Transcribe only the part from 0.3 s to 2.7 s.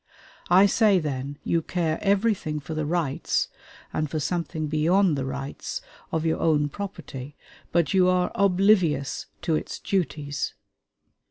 I say, then, you care everything